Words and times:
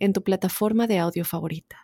en 0.00 0.12
tu 0.12 0.24
plataforma 0.24 0.86
de 0.86 0.98
audio 0.98 1.24
favorita. 1.24 1.76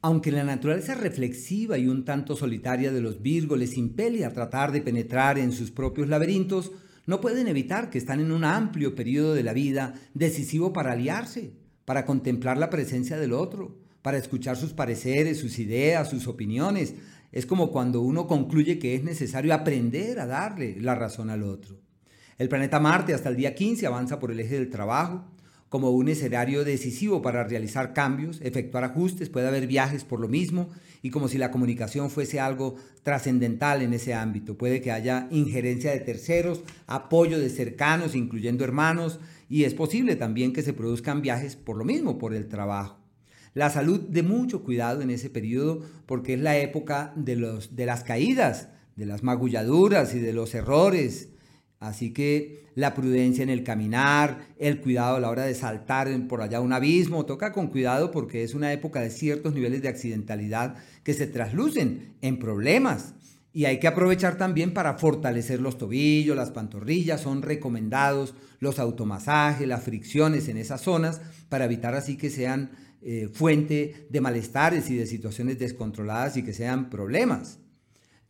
Aunque 0.00 0.32
la 0.32 0.44
naturaleza 0.44 0.94
reflexiva 0.94 1.76
y 1.76 1.86
un 1.86 2.04
tanto 2.04 2.34
solitaria 2.34 2.92
de 2.92 3.00
los 3.00 3.20
Virgo 3.20 3.56
les 3.56 3.76
impele 3.76 4.24
a 4.24 4.32
tratar 4.32 4.72
de 4.72 4.80
penetrar 4.80 5.38
en 5.38 5.52
sus 5.52 5.70
propios 5.70 6.08
laberintos, 6.08 6.72
no 7.06 7.20
pueden 7.20 7.48
evitar 7.48 7.90
que 7.90 7.98
están 7.98 8.20
en 8.20 8.32
un 8.32 8.44
amplio 8.44 8.94
periodo 8.94 9.34
de 9.34 9.42
la 9.42 9.52
vida 9.52 9.94
decisivo 10.14 10.72
para 10.72 10.92
aliarse, 10.92 11.52
para 11.84 12.04
contemplar 12.04 12.58
la 12.58 12.70
presencia 12.70 13.18
del 13.18 13.32
otro, 13.32 13.78
para 14.02 14.18
escuchar 14.18 14.56
sus 14.56 14.72
pareceres, 14.72 15.38
sus 15.38 15.58
ideas, 15.58 16.08
sus 16.08 16.26
opiniones. 16.28 16.94
Es 17.32 17.44
como 17.44 17.72
cuando 17.72 18.00
uno 18.00 18.26
concluye 18.26 18.78
que 18.78 18.94
es 18.94 19.02
necesario 19.02 19.52
aprender 19.52 20.20
a 20.20 20.26
darle 20.26 20.80
la 20.80 20.94
razón 20.94 21.28
al 21.28 21.42
otro. 21.42 21.80
El 22.38 22.48
planeta 22.48 22.78
Marte 22.78 23.14
hasta 23.14 23.30
el 23.30 23.36
día 23.36 23.54
15 23.54 23.86
avanza 23.86 24.20
por 24.20 24.30
el 24.30 24.38
eje 24.38 24.54
del 24.54 24.70
trabajo, 24.70 25.24
como 25.68 25.90
un 25.90 26.08
escenario 26.08 26.64
decisivo 26.64 27.20
para 27.20 27.44
realizar 27.44 27.92
cambios, 27.92 28.40
efectuar 28.42 28.84
ajustes, 28.84 29.28
puede 29.28 29.48
haber 29.48 29.66
viajes 29.66 30.04
por 30.04 30.20
lo 30.20 30.28
mismo 30.28 30.68
y 31.02 31.10
como 31.10 31.28
si 31.28 31.38
la 31.38 31.50
comunicación 31.50 32.10
fuese 32.10 32.40
algo 32.40 32.76
trascendental 33.02 33.82
en 33.82 33.92
ese 33.92 34.14
ámbito. 34.14 34.56
Puede 34.56 34.80
que 34.80 34.92
haya 34.92 35.28
injerencia 35.30 35.92
de 35.92 36.00
terceros, 36.00 36.62
apoyo 36.86 37.38
de 37.38 37.50
cercanos, 37.50 38.14
incluyendo 38.14 38.64
hermanos, 38.64 39.20
y 39.48 39.64
es 39.64 39.74
posible 39.74 40.16
también 40.16 40.52
que 40.52 40.62
se 40.62 40.72
produzcan 40.72 41.22
viajes 41.22 41.56
por 41.56 41.76
lo 41.76 41.84
mismo, 41.84 42.18
por 42.18 42.34
el 42.34 42.48
trabajo. 42.48 42.98
La 43.54 43.70
salud 43.70 44.00
de 44.00 44.22
mucho 44.22 44.62
cuidado 44.62 45.02
en 45.02 45.10
ese 45.10 45.30
periodo 45.30 45.82
porque 46.06 46.34
es 46.34 46.40
la 46.40 46.58
época 46.58 47.12
de, 47.16 47.36
los, 47.36 47.76
de 47.76 47.86
las 47.86 48.04
caídas, 48.04 48.68
de 48.96 49.06
las 49.06 49.22
magulladuras 49.22 50.14
y 50.14 50.18
de 50.18 50.32
los 50.32 50.54
errores, 50.54 51.30
Así 51.80 52.12
que 52.12 52.64
la 52.74 52.94
prudencia 52.94 53.42
en 53.42 53.50
el 53.50 53.62
caminar, 53.62 54.48
el 54.58 54.80
cuidado 54.80 55.16
a 55.16 55.20
la 55.20 55.30
hora 55.30 55.44
de 55.44 55.54
saltar 55.54 56.08
por 56.26 56.42
allá 56.42 56.60
un 56.60 56.72
abismo, 56.72 57.24
toca 57.24 57.52
con 57.52 57.68
cuidado 57.68 58.10
porque 58.10 58.42
es 58.42 58.54
una 58.54 58.72
época 58.72 59.00
de 59.00 59.10
ciertos 59.10 59.54
niveles 59.54 59.82
de 59.82 59.88
accidentalidad 59.88 60.76
que 61.04 61.14
se 61.14 61.28
traslucen 61.28 62.14
en 62.20 62.38
problemas. 62.38 63.14
Y 63.52 63.64
hay 63.64 63.78
que 63.78 63.88
aprovechar 63.88 64.36
también 64.36 64.74
para 64.74 64.98
fortalecer 64.98 65.60
los 65.60 65.78
tobillos, 65.78 66.36
las 66.36 66.50
pantorrillas, 66.50 67.20
son 67.20 67.42
recomendados 67.42 68.34
los 68.60 68.78
automasajes, 68.78 69.66
las 69.66 69.84
fricciones 69.84 70.48
en 70.48 70.58
esas 70.58 70.80
zonas 70.80 71.20
para 71.48 71.64
evitar 71.64 71.94
así 71.94 72.16
que 72.16 72.30
sean 72.30 72.70
eh, 73.00 73.28
fuente 73.32 74.08
de 74.10 74.20
malestares 74.20 74.90
y 74.90 74.96
de 74.96 75.06
situaciones 75.06 75.58
descontroladas 75.58 76.36
y 76.36 76.42
que 76.42 76.52
sean 76.52 76.90
problemas. 76.90 77.60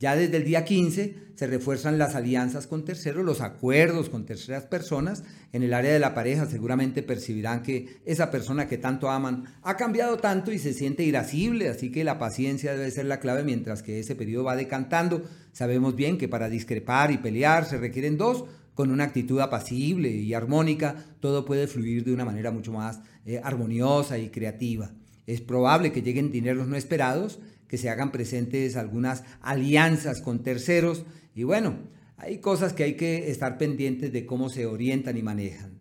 Ya 0.01 0.15
desde 0.15 0.37
el 0.37 0.45
día 0.45 0.65
15 0.65 1.29
se 1.35 1.47
refuerzan 1.49 1.99
las 1.99 2.15
alianzas 2.15 2.69
con 2.69 2.85
terceros, 2.85 3.25
los 3.25 3.41
acuerdos 3.41 4.09
con 4.09 4.27
terceras 4.27 4.65
personas. 4.65 5.25
En 5.53 5.65
el 5.65 5.75
área 5.75 5.93
de 5.93 5.99
la 5.99 6.15
pareja 6.15 6.47
seguramente 6.47 7.03
percibirán 7.03 7.65
que 7.65 8.01
esa 8.05 8.31
persona 8.31 8.69
que 8.69 8.79
tanto 8.79 9.11
aman 9.11 9.45
ha 9.63 9.77
cambiado 9.77 10.19
tanto 10.19 10.53
y 10.53 10.61
se 10.61 10.73
siente 10.73 11.03
irascible, 11.03 11.69
así 11.69 11.91
que 11.91 12.05
la 12.05 12.19
paciencia 12.19 12.75
debe 12.75 12.93
ser 12.93 13.07
la 13.07 13.19
clave 13.19 13.43
mientras 13.43 13.83
que 13.83 13.99
ese 13.99 14.15
periodo 14.15 14.45
va 14.45 14.55
decantando. 14.55 15.23
Sabemos 15.53 15.97
bien 15.97 16.17
que 16.17 16.29
para 16.29 16.49
discrepar 16.49 17.11
y 17.11 17.19
pelear 17.19 17.65
se 17.65 17.79
requieren 17.79 18.17
dos, 18.17 18.45
con 18.75 18.93
una 18.93 19.03
actitud 19.03 19.41
apacible 19.41 20.09
y 20.11 20.33
armónica, 20.35 20.95
todo 21.19 21.45
puede 21.45 21.67
fluir 21.67 22.05
de 22.05 22.13
una 22.13 22.25
manera 22.25 22.53
mucho 22.53 22.73
más 22.73 23.01
eh, 23.27 23.41
armoniosa 23.43 24.17
y 24.19 24.29
creativa. 24.29 24.93
Es 25.27 25.41
probable 25.41 25.91
que 25.91 26.03
lleguen 26.03 26.31
dineros 26.31 26.69
no 26.69 26.77
esperados 26.77 27.41
que 27.69 27.79
se 27.79 27.91
hagan 27.91 28.11
presentes 28.11 28.77
algunas 28.77 29.25
alianzas 29.41 30.21
con 30.21 30.43
terceros 30.43 31.05
y 31.35 31.45
bueno, 31.45 31.79
hay 32.17 32.39
cosas 32.39 32.73
que 32.73 32.83
hay 32.83 32.95
que 32.95 33.31
estar 33.31 33.59
pendientes 33.59 34.13
de 34.13 34.27
cómo 34.27 34.49
se 34.49 34.67
orientan 34.67 35.17
y 35.17 35.23
manejan. 35.23 35.79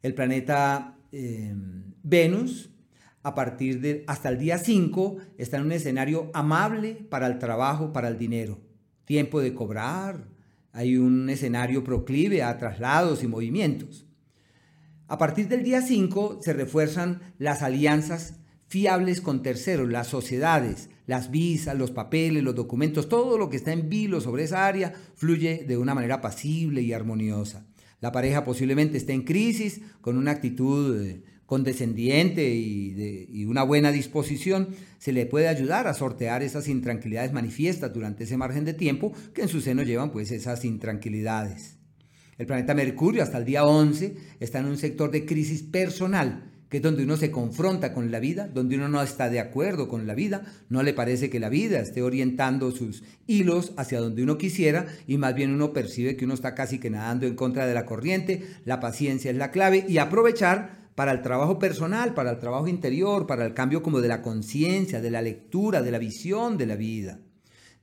El 0.00 0.14
planeta 0.14 0.96
em, 1.10 1.94
Venus, 2.04 2.70
a 3.24 3.34
partir 3.34 3.80
de 3.80 4.04
hasta 4.06 4.28
el 4.28 4.38
día 4.38 4.58
5, 4.58 5.16
está 5.38 5.56
en 5.56 5.64
un 5.64 5.72
escenario 5.72 6.30
amable 6.34 6.94
para 6.94 7.26
el 7.26 7.40
trabajo, 7.40 7.92
para 7.92 8.06
el 8.06 8.16
dinero. 8.16 8.60
Tiempo 9.04 9.40
de 9.40 9.54
cobrar, 9.54 10.28
hay 10.70 10.98
un 10.98 11.28
escenario 11.30 11.82
proclive 11.82 12.44
a 12.44 12.56
traslados 12.58 13.24
y 13.24 13.26
movimientos. 13.26 14.06
A 15.08 15.18
partir 15.18 15.48
del 15.48 15.64
día 15.64 15.82
5 15.82 16.40
se 16.42 16.52
refuerzan 16.52 17.20
las 17.38 17.62
alianzas 17.62 18.34
fiables 18.68 19.20
con 19.20 19.42
terceros, 19.42 19.88
las 19.88 20.06
sociedades, 20.08 20.90
las 21.06 21.30
visas, 21.30 21.76
los 21.76 21.90
papeles, 21.90 22.42
los 22.42 22.54
documentos, 22.54 23.08
todo 23.08 23.38
lo 23.38 23.48
que 23.48 23.56
está 23.56 23.72
en 23.72 23.88
vilo 23.88 24.20
sobre 24.20 24.44
esa 24.44 24.66
área 24.66 24.92
fluye 25.14 25.64
de 25.66 25.76
una 25.76 25.94
manera 25.94 26.20
pasible 26.20 26.82
y 26.82 26.92
armoniosa. 26.92 27.66
La 28.00 28.12
pareja 28.12 28.44
posiblemente 28.44 28.98
esté 28.98 29.12
en 29.12 29.22
crisis, 29.22 29.80
con 30.00 30.18
una 30.18 30.32
actitud 30.32 31.00
eh, 31.00 31.22
condescendiente 31.46 32.54
y, 32.54 33.44
una 33.46 33.62
buena 33.62 33.92
disposición, 33.92 34.68
se 34.98 35.12
le 35.12 35.26
puede 35.26 35.48
ayudar 35.48 35.86
a 35.86 35.94
sortear 35.94 36.42
esas 36.42 36.68
intranquilidades 36.68 37.32
manifiestas 37.32 37.92
durante 37.92 38.24
ese 38.24 38.36
margen 38.36 38.64
de 38.64 38.74
tiempo 38.74 39.12
que 39.32 39.42
en 39.42 39.48
su 39.48 39.60
seno 39.60 39.82
llevan 39.82 40.10
pues 40.10 40.32
esas 40.32 40.64
intranquilidades. 40.64 41.78
El 42.36 42.46
planeta 42.46 42.74
Mercurio 42.74 43.22
hasta 43.22 43.38
el 43.38 43.44
día 43.44 43.64
11 43.64 44.16
está 44.40 44.58
en 44.58 44.66
un 44.66 44.76
sector 44.76 45.10
de 45.10 45.24
crisis 45.24 45.62
personal, 45.62 46.52
que 46.68 46.78
es 46.78 46.82
donde 46.82 47.04
uno 47.04 47.16
se 47.16 47.30
confronta 47.30 47.92
con 47.92 48.10
la 48.10 48.20
vida, 48.20 48.48
donde 48.48 48.76
uno 48.76 48.88
no 48.88 49.02
está 49.02 49.30
de 49.30 49.40
acuerdo 49.40 49.88
con 49.88 50.06
la 50.06 50.14
vida, 50.14 50.44
no 50.68 50.82
le 50.82 50.94
parece 50.94 51.30
que 51.30 51.40
la 51.40 51.48
vida 51.48 51.80
esté 51.80 52.02
orientando 52.02 52.70
sus 52.72 53.04
hilos 53.26 53.72
hacia 53.76 54.00
donde 54.00 54.22
uno 54.22 54.38
quisiera 54.38 54.86
y 55.06 55.18
más 55.18 55.34
bien 55.34 55.52
uno 55.52 55.72
percibe 55.72 56.16
que 56.16 56.24
uno 56.24 56.34
está 56.34 56.54
casi 56.54 56.78
que 56.78 56.90
nadando 56.90 57.26
en 57.26 57.36
contra 57.36 57.66
de 57.66 57.74
la 57.74 57.86
corriente, 57.86 58.42
la 58.64 58.80
paciencia 58.80 59.30
es 59.30 59.36
la 59.36 59.50
clave 59.50 59.84
y 59.88 59.98
aprovechar 59.98 60.86
para 60.94 61.12
el 61.12 61.22
trabajo 61.22 61.58
personal, 61.58 62.14
para 62.14 62.30
el 62.30 62.38
trabajo 62.38 62.68
interior, 62.68 63.26
para 63.26 63.44
el 63.44 63.54
cambio 63.54 63.82
como 63.82 64.00
de 64.00 64.08
la 64.08 64.22
conciencia, 64.22 65.00
de 65.00 65.10
la 65.10 65.22
lectura, 65.22 65.82
de 65.82 65.90
la 65.90 65.98
visión 65.98 66.56
de 66.56 66.66
la 66.66 66.76
vida. 66.76 67.20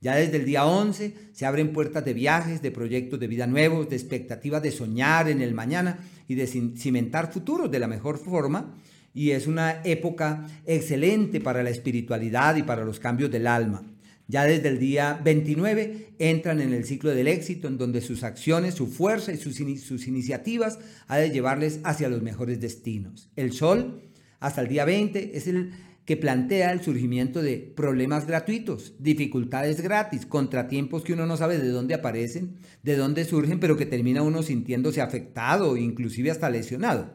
Ya 0.03 0.15
desde 0.15 0.35
el 0.35 0.43
día 0.43 0.65
11 0.65 1.13
se 1.31 1.45
abren 1.45 1.71
puertas 1.71 2.03
de 2.03 2.13
viajes, 2.13 2.61
de 2.61 2.71
proyectos 2.71 3.21
de 3.21 3.27
vida 3.27 3.47
nuevos, 3.47 3.89
de 3.89 3.95
expectativas 3.95 4.61
de 4.61 4.69
soñar 4.69 5.29
en 5.29 5.41
el 5.41 5.53
mañana 5.53 5.97
y 6.27 6.35
de 6.35 6.45
cimentar 6.45 7.31
futuros 7.31 7.71
de 7.71 7.79
la 7.79 7.87
mejor 7.87 8.17
forma. 8.17 8.75
Y 9.13 9.31
es 9.31 9.47
una 9.47 9.81
época 9.85 10.45
excelente 10.65 11.39
para 11.39 11.63
la 11.63 11.69
espiritualidad 11.69 12.57
y 12.57 12.63
para 12.63 12.83
los 12.83 12.99
cambios 12.99 13.31
del 13.31 13.47
alma. 13.47 13.81
Ya 14.27 14.43
desde 14.43 14.67
el 14.67 14.79
día 14.79 15.21
29 15.23 16.15
entran 16.19 16.59
en 16.59 16.73
el 16.73 16.83
ciclo 16.83 17.11
del 17.11 17.29
éxito, 17.29 17.69
en 17.69 17.77
donde 17.77 18.01
sus 18.01 18.23
acciones, 18.23 18.73
su 18.73 18.87
fuerza 18.87 19.31
y 19.31 19.37
sus, 19.37 19.55
sus 19.81 20.07
iniciativas 20.07 20.79
ha 21.07 21.15
de 21.15 21.29
llevarles 21.29 21.79
hacia 21.85 22.09
los 22.09 22.21
mejores 22.21 22.59
destinos. 22.59 23.29
El 23.37 23.53
sol, 23.53 24.01
hasta 24.41 24.59
el 24.59 24.67
día 24.67 24.83
20, 24.83 25.37
es 25.37 25.47
el 25.47 25.71
que 26.05 26.17
plantea 26.17 26.71
el 26.71 26.81
surgimiento 26.81 27.41
de 27.41 27.57
problemas 27.57 28.27
gratuitos, 28.27 28.93
dificultades 28.99 29.81
gratis, 29.81 30.25
contratiempos 30.25 31.03
que 31.03 31.13
uno 31.13 31.25
no 31.25 31.37
sabe 31.37 31.57
de 31.57 31.69
dónde 31.69 31.93
aparecen, 31.93 32.55
de 32.83 32.97
dónde 32.97 33.23
surgen, 33.23 33.59
pero 33.59 33.77
que 33.77 33.85
termina 33.85 34.21
uno 34.21 34.43
sintiéndose 34.43 35.01
afectado, 35.01 35.77
inclusive 35.77 36.31
hasta 36.31 36.49
lesionado. 36.49 37.13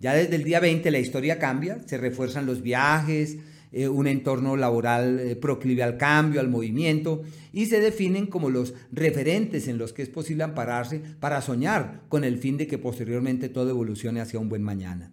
Ya 0.00 0.14
desde 0.14 0.36
el 0.36 0.44
día 0.44 0.60
20 0.60 0.90
la 0.90 0.98
historia 0.98 1.38
cambia, 1.38 1.82
se 1.84 1.98
refuerzan 1.98 2.46
los 2.46 2.62
viajes, 2.62 3.36
eh, 3.72 3.88
un 3.88 4.06
entorno 4.06 4.56
laboral 4.56 5.20
eh, 5.20 5.36
proclive 5.36 5.82
al 5.82 5.98
cambio, 5.98 6.40
al 6.40 6.48
movimiento, 6.48 7.22
y 7.52 7.66
se 7.66 7.80
definen 7.80 8.26
como 8.26 8.48
los 8.48 8.74
referentes 8.90 9.68
en 9.68 9.76
los 9.76 9.92
que 9.92 10.02
es 10.02 10.08
posible 10.08 10.44
ampararse 10.44 11.02
para 11.20 11.42
soñar 11.42 12.02
con 12.08 12.24
el 12.24 12.38
fin 12.38 12.56
de 12.56 12.66
que 12.66 12.78
posteriormente 12.78 13.50
todo 13.50 13.68
evolucione 13.68 14.20
hacia 14.20 14.40
un 14.40 14.48
buen 14.48 14.62
mañana. 14.62 15.12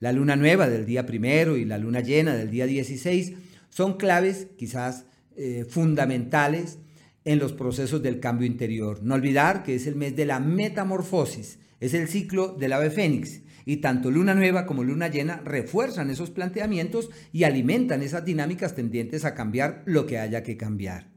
La 0.00 0.12
luna 0.12 0.36
nueva 0.36 0.68
del 0.68 0.86
día 0.86 1.06
primero 1.06 1.56
y 1.56 1.64
la 1.64 1.78
luna 1.78 2.00
llena 2.00 2.34
del 2.34 2.50
día 2.50 2.66
16 2.66 3.32
son 3.68 3.96
claves 3.96 4.46
quizás 4.56 5.06
eh, 5.36 5.64
fundamentales 5.68 6.78
en 7.24 7.38
los 7.38 7.52
procesos 7.52 8.02
del 8.02 8.20
cambio 8.20 8.46
interior. 8.46 9.00
No 9.02 9.14
olvidar 9.14 9.64
que 9.64 9.74
es 9.74 9.86
el 9.86 9.96
mes 9.96 10.14
de 10.14 10.24
la 10.24 10.40
metamorfosis, 10.40 11.58
es 11.80 11.94
el 11.94 12.08
ciclo 12.08 12.54
del 12.58 12.72
ave 12.72 12.90
fénix 12.90 13.42
y 13.64 13.78
tanto 13.78 14.10
luna 14.10 14.34
nueva 14.34 14.66
como 14.66 14.82
luna 14.82 15.08
llena 15.08 15.42
refuerzan 15.44 16.10
esos 16.10 16.30
planteamientos 16.30 17.10
y 17.32 17.44
alimentan 17.44 18.02
esas 18.02 18.24
dinámicas 18.24 18.74
tendientes 18.74 19.24
a 19.24 19.34
cambiar 19.34 19.82
lo 19.84 20.06
que 20.06 20.18
haya 20.18 20.42
que 20.42 20.56
cambiar. 20.56 21.08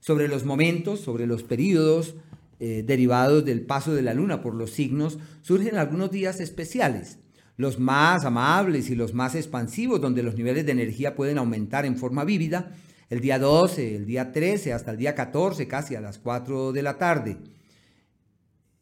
Sobre 0.00 0.28
los 0.28 0.44
momentos, 0.44 1.00
sobre 1.00 1.26
los 1.26 1.44
periodos 1.44 2.16
eh, 2.60 2.84
derivados 2.86 3.44
del 3.44 3.62
paso 3.62 3.94
de 3.94 4.02
la 4.02 4.12
luna 4.12 4.42
por 4.42 4.54
los 4.54 4.72
signos, 4.72 5.18
surgen 5.42 5.76
algunos 5.76 6.10
días 6.10 6.40
especiales. 6.40 7.18
Los 7.58 7.80
más 7.80 8.24
amables 8.24 8.88
y 8.88 8.94
los 8.94 9.12
más 9.12 9.34
expansivos, 9.34 10.00
donde 10.00 10.22
los 10.22 10.36
niveles 10.36 10.64
de 10.64 10.72
energía 10.72 11.16
pueden 11.16 11.38
aumentar 11.38 11.84
en 11.84 11.96
forma 11.96 12.24
vívida, 12.24 12.72
el 13.10 13.20
día 13.20 13.38
12, 13.40 13.96
el 13.96 14.06
día 14.06 14.30
13, 14.30 14.72
hasta 14.72 14.92
el 14.92 14.96
día 14.96 15.16
14, 15.16 15.66
casi 15.66 15.96
a 15.96 16.00
las 16.00 16.18
4 16.18 16.72
de 16.72 16.82
la 16.82 16.98
tarde. 16.98 17.36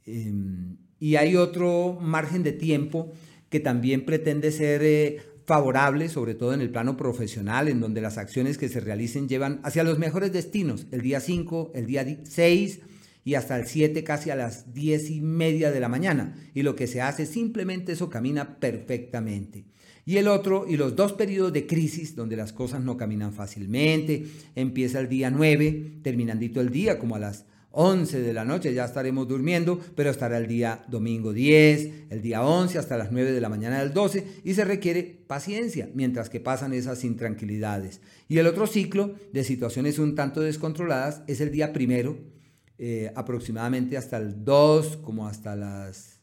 Em, 0.05 0.77
y 1.01 1.17
hay 1.17 1.37
otro 1.37 1.99
margen 2.01 2.43
de 2.43 2.53
tiempo 2.53 3.13
que 3.49 3.61
también 3.61 4.05
pretende 4.05 4.53
ser 4.53 4.83
eh, 4.85 5.23
favorable, 5.47 6.11
sobre 6.11 6.35
todo 6.35 6.53
en 6.53 6.61
el 6.61 6.71
plano 6.71 6.99
profesional, 6.99 7.69
en 7.69 7.81
donde 7.81 8.03
las 8.03 8.19
acciones 8.19 8.59
que 8.59 8.69
se 8.69 8.81
realicen 8.81 9.27
llevan 9.27 9.61
hacia 9.63 9.85
los 9.85 9.99
mejores 9.99 10.33
destinos, 10.35 10.87
el 10.91 11.01
día 11.01 11.21
5, 11.21 11.73
el 11.75 11.87
día 11.87 12.05
6 12.25 12.81
y 13.27 13.35
hasta 13.35 13.59
el 13.59 13.67
7 13.67 14.05
casi 14.05 14.31
a 14.31 14.37
las 14.37 14.73
10 14.73 15.11
y 15.11 15.21
media 15.21 15.73
de 15.73 15.81
la 15.81 15.89
mañana. 15.89 16.37
Y 16.55 16.63
lo 16.63 16.77
que 16.77 16.87
se 16.87 17.03
hace 17.03 17.27
simplemente 17.27 17.91
eso 17.91 18.09
camina 18.09 18.61
perfectamente. 18.61 19.65
Y 20.05 20.19
el 20.19 20.29
otro, 20.29 20.65
y 20.69 20.77
los 20.77 20.95
dos 20.95 21.13
periodos 21.13 21.53
de 21.53 21.67
crisis 21.67 22.15
donde 22.15 22.37
las 22.37 22.53
cosas 22.53 22.85
no 22.85 22.97
caminan 22.97 23.33
fácilmente, 23.33 24.27
empieza 24.55 25.01
el 25.01 25.09
día 25.09 25.29
9, 25.29 25.99
terminandito 26.05 26.61
el 26.61 26.71
día 26.71 27.01
como 27.01 27.17
a 27.17 27.19
las 27.19 27.47
11 27.73 28.21
de 28.21 28.33
la 28.33 28.45
noche 28.45 28.73
ya 28.73 28.85
estaremos 28.85 29.27
durmiendo, 29.27 29.81
pero 29.97 30.11
estará 30.11 30.39
el 30.39 30.47
día 30.47 30.85
domingo 30.87 31.33
10, 31.33 32.11
el 32.11 32.23
día 32.23 32.45
11 32.45 32.79
hasta 32.79 32.97
las 32.97 33.11
9 33.11 33.33
de 33.33 33.41
la 33.41 33.49
mañana 33.49 33.81
del 33.81 33.93
12 33.93 34.25
y 34.45 34.55
se 34.55 34.65
requiere 34.65 35.03
paciencia 35.27 35.91
mientras 35.95 36.31
que 36.31 36.39
pasan 36.39 36.73
esas 36.73 37.03
intranquilidades. 37.03 38.01
Y 38.29 38.39
el 38.39 38.47
otro 38.47 38.69
ciclo 38.69 39.17
de 39.33 39.43
situaciones 39.43 39.99
un 39.99 40.15
tanto 40.15 40.43
descontroladas 40.43 41.23
es 41.27 41.41
el 41.41 41.51
día 41.51 41.73
primero, 41.73 42.36
eh, 42.79 43.11
aproximadamente 43.15 43.97
hasta 43.97 44.19
el 44.19 44.45
2, 44.45 44.99
como 44.99 45.27
hasta 45.27 45.57
las 45.57 46.21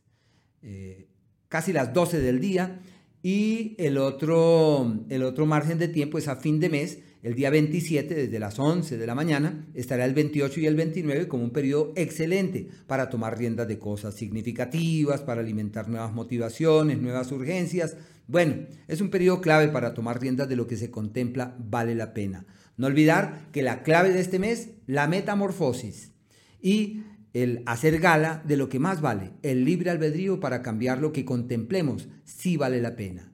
eh, 0.62 1.08
casi 1.50 1.74
las 1.74 1.94
12 1.94 2.20
del 2.20 2.40
día. 2.40 2.80
Y 3.24 3.76
el 3.78 3.98
otro, 3.98 5.06
el 5.10 5.24
otro 5.24 5.46
margen 5.46 5.78
de 5.78 5.88
tiempo 5.88 6.18
es 6.18 6.28
a 6.28 6.36
fin 6.36 6.60
de 6.60 6.70
mes, 6.70 7.00
el 7.24 7.36
día 7.36 7.50
27, 7.50 8.14
desde 8.14 8.40
las 8.40 8.60
11 8.60 8.98
de 8.98 9.08
la 9.08 9.16
mañana, 9.16 9.66
estará 9.74 10.04
el 10.04 10.14
28 10.14 10.60
y 10.60 10.66
el 10.66 10.76
29 10.76 11.30
como 11.30 11.46
un 11.46 11.52
periodo 11.52 11.94
excelente 11.96 12.68
para 12.86 13.10
tomar 13.10 13.38
riendas 13.38 13.68
de 13.70 13.80
cosas 13.80 14.14
significativas, 14.14 15.22
para 15.22 15.40
alimentar 15.40 15.88
nuevas 15.88 16.14
motivaciones, 16.14 17.02
nuevas 17.02 17.32
urgencias. 17.32 17.96
Bueno, 18.28 18.68
es 18.90 19.00
un 19.00 19.10
periodo 19.10 19.40
clave 19.40 19.70
para 19.70 19.94
tomar 19.94 20.20
riendas 20.20 20.50
de 20.50 20.58
lo 20.58 20.68
que 20.68 20.76
se 20.76 20.92
contempla 20.92 21.56
vale 21.58 21.96
la 21.96 22.14
pena. 22.14 22.46
No 22.76 22.88
olvidar 22.88 23.48
que 23.54 23.64
la 23.64 23.84
clave 23.84 24.10
de 24.10 24.20
este 24.20 24.38
mes, 24.38 24.72
la 24.86 25.08
metamorfosis 25.08 26.14
y 26.64 27.04
el 27.34 27.62
hacer 27.66 28.00
gala 28.00 28.42
de 28.48 28.58
lo 28.58 28.70
que 28.70 28.80
más 28.80 29.02
vale, 29.02 29.34
el 29.44 29.66
libre 29.66 29.92
albedrío 29.92 30.40
para 30.40 30.62
cambiar 30.64 31.00
lo 31.00 31.12
que 31.12 31.26
contemplemos, 31.26 32.08
si 32.24 32.58
vale 32.58 32.82
la 32.82 32.96
pena. 32.96 33.32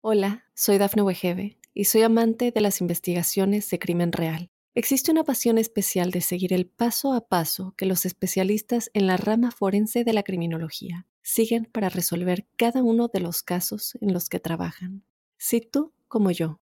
Hola, 0.00 0.44
soy 0.54 0.78
Dafne 0.78 1.02
Wegebe 1.02 1.58
y 1.74 1.84
soy 1.84 2.02
amante 2.02 2.50
de 2.50 2.60
las 2.60 2.80
investigaciones 2.80 3.68
de 3.70 3.78
crimen 3.78 4.12
real. 4.12 4.50
Existe 4.74 5.12
una 5.12 5.24
pasión 5.24 5.58
especial 5.58 6.10
de 6.10 6.22
seguir 6.22 6.54
el 6.54 6.66
paso 6.66 7.12
a 7.12 7.28
paso 7.28 7.74
que 7.76 7.84
los 7.84 8.06
especialistas 8.06 8.90
en 8.94 9.06
la 9.06 9.18
rama 9.18 9.50
forense 9.50 10.02
de 10.02 10.14
la 10.14 10.22
criminología 10.22 11.06
siguen 11.20 11.68
para 11.70 11.90
resolver 11.90 12.48
cada 12.56 12.82
uno 12.82 13.08
de 13.08 13.20
los 13.20 13.42
casos 13.42 13.98
en 14.00 14.14
los 14.14 14.30
que 14.30 14.40
trabajan. 14.40 15.04
Si 15.36 15.60
tú, 15.60 15.92
como 16.08 16.30
yo, 16.30 16.61